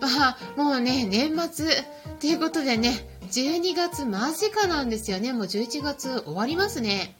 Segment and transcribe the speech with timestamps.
[0.00, 1.84] ああ、もうね、年末
[2.20, 5.32] ということでね、12月間近なんですよね。
[5.32, 7.16] もう11月終わりますね。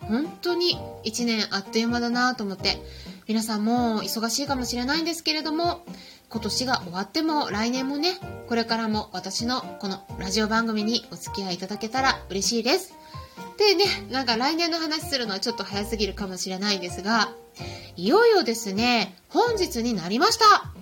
[0.00, 2.82] 本当に1年あっという間だなと思って、
[3.28, 5.84] 皆さんも忙しいかもしれないんですけれども、
[6.30, 8.18] 今年が終わっても来年もね、
[8.48, 12.94] これからも私のこのラジオ番組にお付き合いいただけたら嬉しいです。
[13.58, 17.32] でね、なんか来年の話するのはちょっと早すぎるかもしれないんですが、
[17.96, 20.79] いよいよですね、本日になりました。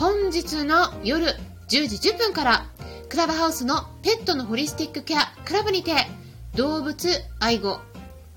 [0.00, 2.64] 本日の夜10時10分から
[3.10, 5.92] クラブハウスのペットのホリスティックケアクラブにて
[6.54, 7.06] 動物
[7.38, 7.80] 愛護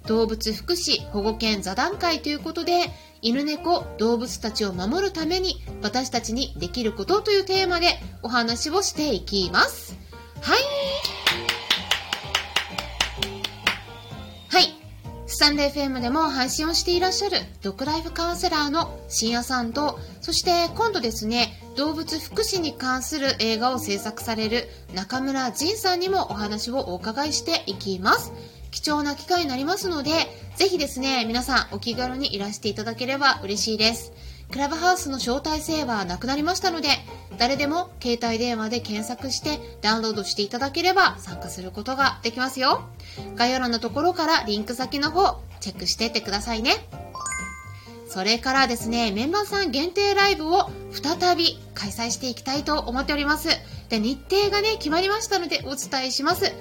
[0.06, 9.98] 動物福祉保護犬座談会ということで犬猫動物たちを守るために私たちにできることというテーマでお話をしていきます。
[10.42, 10.60] はい。
[15.44, 28.32] タンデー FM でも配信をしていらっしゃるドッグライフカウンセラーの深夜さんと、そして今度ですね、動物福祉に関する映画を制作される中村仁さんにもお話をお伺いしていきます。
[28.72, 30.12] 貴重な機会になりますので、
[30.56, 34.14] ぜひですね、皆さんお気軽にいらしていただければ嬉しいです。
[34.50, 36.88] クラブハウスの招待制はなくなりましたので、
[37.38, 42.84] 誰でも携帯電話で検索してダウンロードしていただければ参加することができますよ。
[43.36, 46.88] 概要欄のところからリンク先の方、チェックしてってくださいね。
[48.08, 53.50] それからですね、メンバーさん限定ライブを再び開催していきたいと思っております。
[53.90, 56.42] で、日程がね、決まりましたのでお伝えします。
[56.44, 56.54] ぜ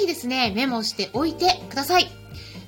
[0.00, 2.08] ひですね、メモしておいてください。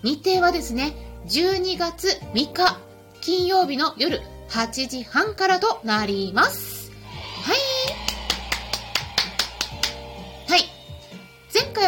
[0.02, 0.96] 日程はですね、
[1.28, 2.80] 12月3日、
[3.20, 6.71] 金曜日の夜8時半からとなります。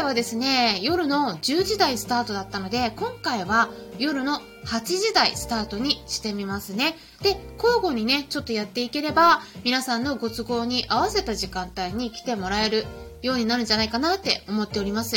[0.05, 6.95] 回はですね、夜の10時台スタートだったので、今回は夜の8時台スタートにしてみますね。
[7.23, 12.85] で、交互にね、ちょっとやっていければ、皆さんのご都合に合わせた時間帯に来てもらえる
[13.23, 15.17] ようになるんじゃないかなって思っております。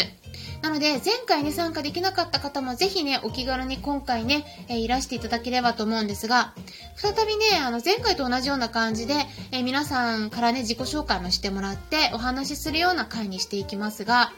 [0.61, 6.53] なので、前回ね、参加できなかった方もぜひね、お気軽に今回ね、えー、いらしていただければと思うんですが、
[6.95, 9.13] 再びね、あの、前回と同じような感じで、
[9.51, 14.31] えー、皆さんからね、自己紹介もしてもらって、お話しするような回にしていきますが、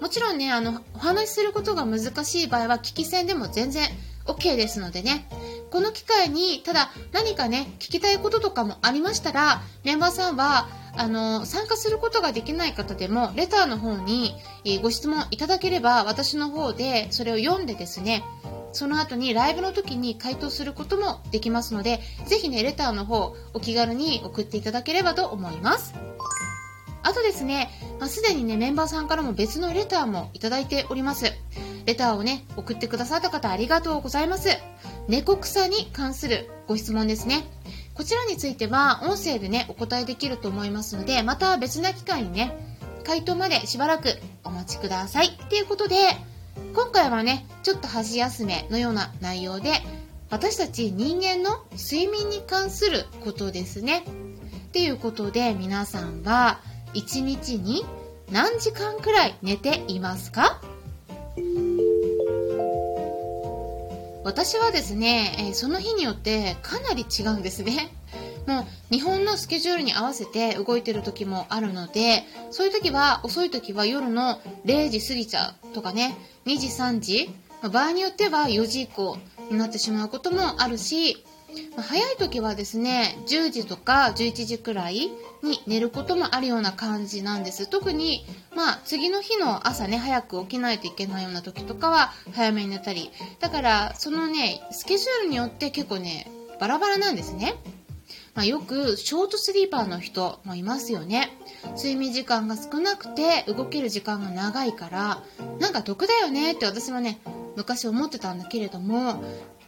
[0.00, 3.88] もちろんね、あの、お話しすることが難しい場合は、聞き戦でも全然
[4.26, 5.26] OK ですのでね、
[5.70, 18.24] この機会に、ただ何かね、聞きたいこととかもありましたら、メンバーさんは、あの、参加することができない方でも、レターの方に、えご質問いただければ、私の方でそれを読んでですね、
[18.72, 25.94] その後にライブの時に回答することもできますので、ぜひね、レターの方、お気軽に送っていただければと思います。
[27.02, 31.32] あとですね、まあ、すでにね、メンバーさんからも別のレターもいただいております。
[31.84, 34.48] レターをね、送ってくださった方ありがとうございます。
[35.08, 37.44] 猫草に関するご質問ですね。
[37.94, 45.30] こちらについては音声でね、お答えできると思いますので、また別な機会にね、回答までしばらくお待ちください。
[45.50, 45.96] ということで、
[46.74, 49.72] 今回はね、ちょっと箸休めのような内容で、
[50.30, 54.04] 私たち人間の睡眠に関することですね。
[54.68, 56.60] っていうことで、皆さんは
[56.94, 57.84] 1日に
[58.30, 60.62] 何時間くらい寝ていますか？
[64.24, 67.92] 私はですね、え、その日によってかなり違うんですね。
[68.46, 76.16] もう日本のスケジュールに合わせて動いてる時もあるので、そういう時は、遅い時は夜の0時過ぎちゃうとかね、
[76.46, 77.30] 2時3時、
[77.70, 79.18] 場合によっては4時以降
[79.50, 81.24] になってしまうこともあるし、
[81.76, 85.10] ま、早い時はですね、10時とか11時くらい
[85.42, 87.66] に寝ることもあるような感じなんです。
[87.66, 88.24] 特に、
[88.54, 93.10] まあ、次の日の朝ね、早く起きないといけないような時とかは早めに寝たり。
[93.40, 96.30] だから、そのね、スケジュールによって結構ね、
[96.60, 97.54] バラバラなんですね。
[98.34, 101.36] まあ、よくショートスリーパーの人もいますよね。
[101.76, 105.22] 睡眠時間が少なくて動ける時間が長いから、
[105.58, 107.20] なんか得だよねって私もね、
[107.56, 109.22] 昔思ってたんだけれども、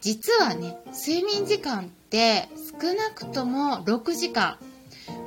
[0.05, 4.59] 実はね、睡眠時間って少なくとも6時間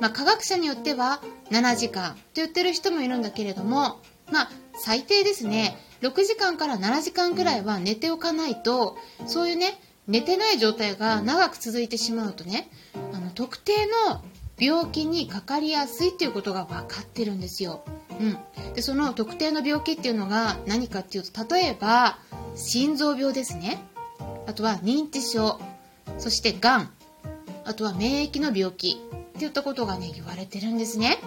[0.00, 1.20] まあ、科学者によっては
[1.50, 8.96] 7時間と言ってる人もいるんだけれども、まあ、最低ですね、6時間から7時間ぐらいは寝ておかないと、
[9.26, 12.70] そういうね、寝てない状態が長く続いてしまうとね、
[13.12, 13.72] あの特定
[14.06, 14.22] の
[14.60, 17.82] 病気にかかりやすいっていうことが分かってるんですよ。
[18.20, 18.74] うん。
[18.74, 22.18] で、その特定の病気っていうのが何かっていうと、例えば、
[22.54, 23.78] 心臓病ですね。
[24.48, 25.60] あとは認知症、
[26.18, 26.90] そしてがん、
[27.66, 28.98] あとは免疫の病気
[29.36, 31.18] っていったことがね、言われてるんですね。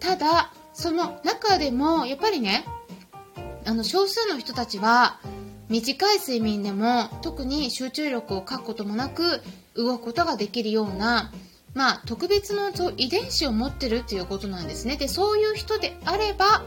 [0.00, 2.64] ただ、その中でも、やっぱりね、
[3.66, 5.20] あの、少数の人たちは、
[5.68, 9.42] 短い睡眠でも特に集中力を欠くこともなく
[9.74, 11.30] 動くことができるような
[11.74, 14.96] まあ、特別の遺伝子を持ってるっていうことなんですね。
[14.96, 16.64] で、そういう人であれば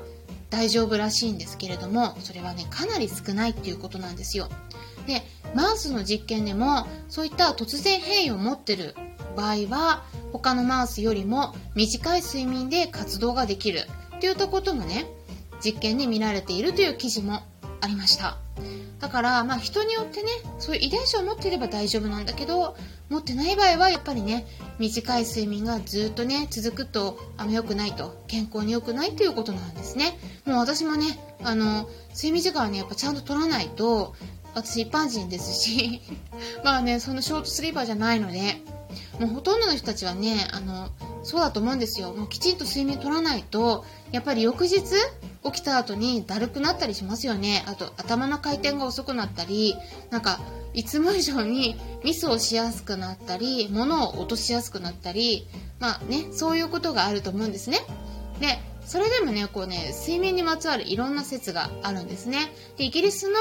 [0.50, 4.48] 大丈夫らしいんですけれども、それはね、かなり少ないっていうことなんですよ。
[5.08, 5.24] で、
[5.54, 8.96] マウスの実験でも、そういった突然変異を持っている
[9.36, 13.82] 場合は、他のマウスよりも短い睡眠で活動ができる
[14.16, 15.06] っていったこともね、
[15.64, 17.42] 実験で見られているという記事も
[17.82, 18.38] ありました。
[19.00, 20.30] だから、まあ人によってね、
[20.60, 22.78] そういう遺伝子を持っていれば大丈夫なんだけど、
[23.10, 24.48] 持ってない場合はやっぱりね、
[24.80, 30.18] 短い睡眠がずっとね、続くとあんま良くないと、健康に良くないということなんですね。
[30.46, 34.16] もう私もね、あの、睡眠時間はね、やっぱちゃんと取らないと、
[34.54, 36.02] 私一般人ですし、
[36.64, 38.62] まあね、そのショートスリーパーじゃないので、
[39.20, 40.90] もうほとんどの人たちはね、あの、
[41.24, 42.14] そうだと思うんですよ。
[42.14, 44.82] もうきちんと睡眠取らないと、やっぱり翌日
[45.44, 47.64] 起きた後にだるくなったりしますよね。
[47.66, 49.76] あと頭の回転が遅くなったり、
[50.10, 50.40] なんか
[50.74, 55.48] いつも以上にミスをしやすくなったり、物を落としやすくなったり、
[55.80, 57.80] まあね、そういうことがあると思うんですね。
[58.40, 62.52] で、それでもね、こうね、睡眠にまつわるいろんな説があるんですね。
[62.78, 63.36] で、イギリスの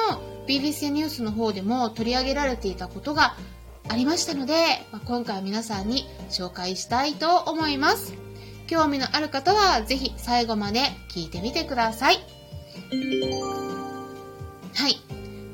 [0.47, 3.37] BBC ニュースの方でも取り上げられていたことが
[3.89, 4.55] ありましたので、
[4.93, 8.15] まあ、今回は皆さんに紹介したいと思います。
[8.69, 10.81] 興味のある方はぜひ最後まで
[11.11, 12.25] 聞いてみてください。
[14.75, 14.99] はい。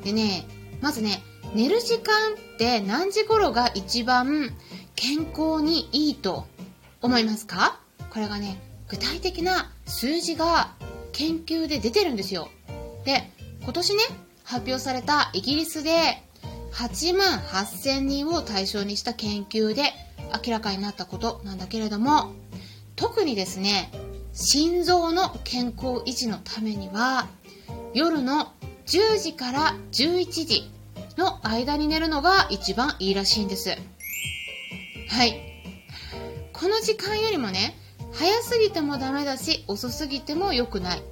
[0.05, 0.47] でね、
[0.81, 1.23] まずね、
[1.55, 4.55] 寝る時間って何時頃が一番
[4.95, 6.47] 健康にいいと
[7.01, 7.81] 思いますか？
[8.11, 10.75] これがね、具体的な数字が
[11.13, 12.49] 研究で出てるんですよ。
[13.05, 13.31] で、
[13.63, 14.03] 今年ね、
[14.45, 16.23] 発表されたイギリスで
[16.73, 19.93] 8万8000人を対象にした研究で
[20.47, 22.33] 明らかになったことなんだけれども、
[22.97, 23.91] 特にですね、
[24.33, 27.29] 心臓の健康維持のためには、
[27.95, 28.53] 夜の
[28.87, 30.71] 10時から11時
[31.17, 33.77] の間に寝るのが一番いいらしいんです。
[35.09, 35.41] はい。
[36.53, 37.77] この時間よりもね、
[38.19, 41.03] 早すぎてもダメだし、遅すぎても良くない。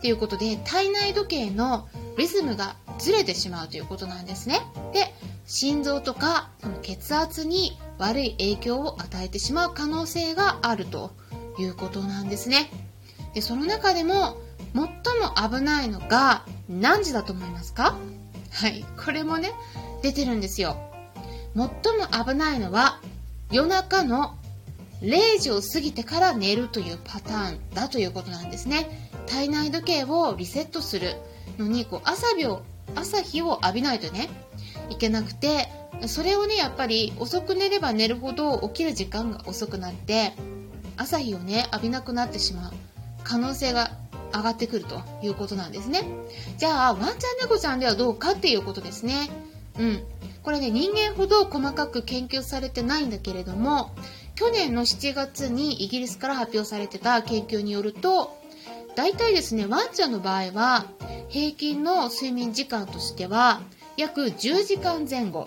[0.00, 1.88] ということで、体内時計の
[2.18, 4.60] リズムがずれてしまうということなんですね。
[4.92, 5.14] で、
[5.46, 11.12] 心臓とかその血圧に悪い影響を与えてしまう可能性があると
[11.56, 12.68] いうことなんですね。
[13.32, 14.36] で、その中でも
[14.74, 17.96] 最も危ないのが何時だと思いますか？
[18.50, 19.52] はい、これもね、
[20.02, 20.76] 出てるんですよ。
[21.54, 23.00] 最も危ないのは
[23.52, 24.36] 夜中の
[25.02, 29.10] 0時を過ぎてから寝るというパターンだということなんですね。
[29.26, 31.16] 体内時計をリセットする
[31.58, 32.62] のに、こう朝日を、
[32.94, 34.28] 朝日を浴びないとね、
[34.90, 35.68] いけなくて、
[36.06, 40.32] それをね、やっぱり遅く寝れば寝るほど起きる時間が遅くなって、
[40.96, 42.72] 朝日をね、浴びなくなってしまう
[43.24, 43.90] 可能性が
[44.34, 46.04] 上がってくるということなんですね。
[46.58, 49.30] じゃあ、ワンちゃん猫ちゃんではどうかっていうことですね。
[49.78, 50.02] うん。
[50.42, 53.92] これね、人間ほど細かく研究されてないんだけれども、
[54.40, 58.38] 去年の7月にイギリスから発表されてた研究によると、
[58.96, 60.86] 大体ですね、ワンちゃんの場合は、
[61.28, 63.60] 平均の睡眠時間としては、
[63.98, 65.46] 約10時間前後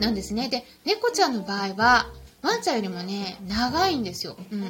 [0.00, 0.48] なんですね。
[0.48, 2.06] で、猫ちゃんの場合は、
[2.42, 4.36] ワンちゃんよりもね、長いんですよ。
[4.50, 4.64] うん。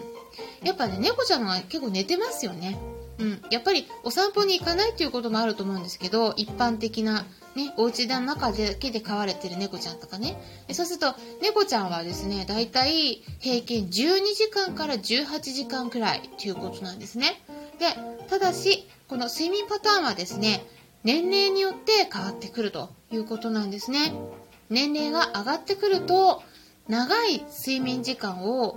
[0.63, 2.77] やっぱね、猫ちゃんのは結構寝てますよね。
[3.21, 3.43] うん。
[3.51, 10.41] やっぱりお散歩に行かないっていうこともあると思うんですけど、一般的なね、お家の中だけで飼われてる猫ちゃんとかね。
[10.73, 13.91] そうすると、猫ちゃんはですね、だいたい平均12
[14.35, 17.43] 時間から18時間くらいということなんですね。
[17.79, 17.87] で、
[18.29, 20.65] ただし、この睡眠パターンはですね、
[21.03, 24.13] 年齢によって変わってくるということなんですね。
[24.69, 26.43] 年齢が上がってくると、
[26.89, 28.77] 長い睡眠時間を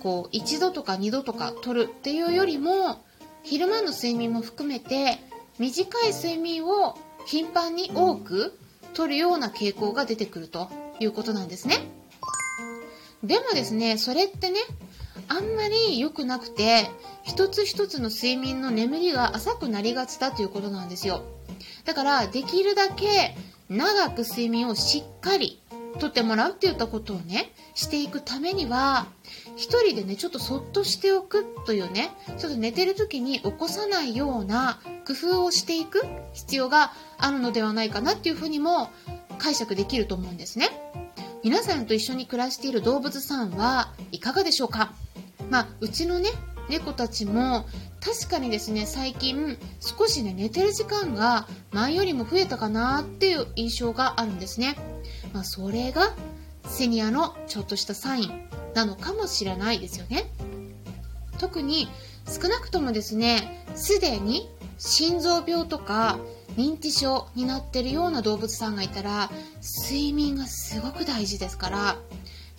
[0.00, 3.04] こう一度とか二度とか取るっていうよりも
[3.42, 5.18] 昼間の睡眠も含めて
[5.58, 8.58] 短い睡眠を頻繁に多く
[8.94, 10.70] 取るような傾向が出てくると
[11.00, 11.78] いうことなんですね。
[13.22, 14.58] でもですね、それってね、
[15.28, 16.90] あんまり良くなくて、
[17.22, 21.22] 一つ一つの睡眠の眠りが浅くなりがちだということなんですよ。
[21.84, 23.36] だから、できるだけ
[23.68, 25.60] 長く睡眠をしっかり
[26.00, 29.06] とってもらうって言ったことをね、していくためには、
[29.54, 38.90] 一人でね、ちょっとそっとしておくというね、ちょっと寝てる時に起こさないような工夫をしていく必要があるのではないかなっていうふうにも
[39.38, 40.70] 解釈できると思うんですね。
[41.44, 44.92] 皆さんと一緒に暮らしている動物さんはいかがでしょうか？
[45.50, 46.30] まあ、うちのね、
[46.68, 47.66] 猫たちも
[48.00, 54.76] 確かにですね、最近少しね、寝てる時間が前よりも増えたかなっていう印象があるんですね。
[55.32, 56.14] まあ、それが
[56.64, 60.30] セニアのちょっとしたサインなのかもしれないですよね。
[61.38, 61.88] 特に
[62.26, 64.48] 少なくともですね、すでに
[64.78, 66.18] 心臓病とか
[66.56, 69.30] 認知症になってるような動物さんがいたら
[69.82, 71.96] 睡眠がすごく大事ですから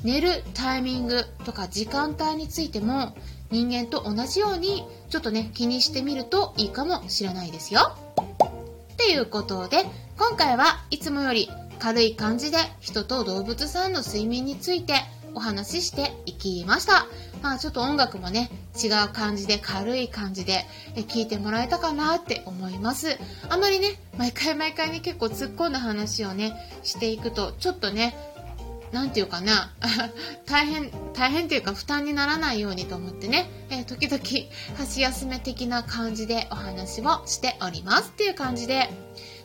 [0.03, 3.15] 寝るタイミングとか時間帯についても
[3.51, 7.95] 人間と同じようにちょっとね気にしてみるといいかもしれないですよ。
[8.93, 9.85] っていうことで
[10.17, 14.95] 今回はいつもより軽い感じで人と動物さんの睡眠について
[15.35, 17.05] お話ししていきました。
[17.41, 18.49] まあちょっと音楽もね、
[18.81, 23.17] 違う感じで軽い感じで聞いてもらえたかなって思います。
[23.49, 28.15] あまりね、毎回 毎回に結構突っ込んだ話をね、していくと、ちょっとね、
[28.91, 29.73] なんていうかな、
[30.45, 34.23] 大変、大変っていうか負担にならないようにと思ってね、えー、時々
[34.77, 38.89] 箸休め的な感じでお話をしておりますっていう感じで、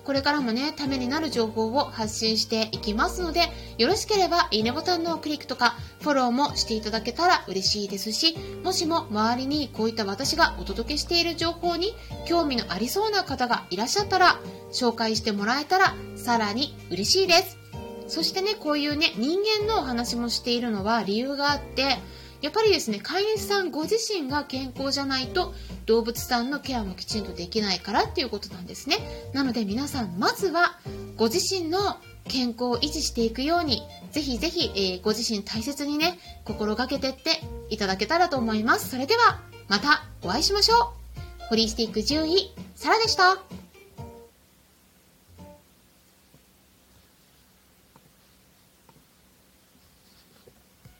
[0.09, 3.43] これからもね、ためになる情報を発信していきますので、
[3.77, 8.35] よろしければいいねボタンのクリックとか、フォローもしていただけたら嬉しいですし、
[8.65, 11.95] もしも周りにこういった私がお届けしている情報に
[12.27, 14.41] 興味のありそうな方がいらっしゃったら、
[14.73, 17.59] 紹介してもらえたらさらに嬉しいです。
[18.07, 21.99] そしてね、こういうね、人間のお話もしているのは理由があって、
[22.41, 25.55] やっぱりですね、飼い主さんご自身が健康じゃないと
[25.87, 28.97] 動物さんのケアもきちんとできないからっていうことなんですね。
[29.33, 30.79] なので皆さん、まずは
[31.17, 31.97] ご自身の
[32.29, 37.41] 健康を維持していくように、ぜひぜひ、えー、ご自身大切にね、心がけてって
[37.71, 38.91] いただけたらと思います。
[38.91, 41.49] それでは、またお会いしましょう。
[41.49, 43.58] ホリスティック獣医、サラでした。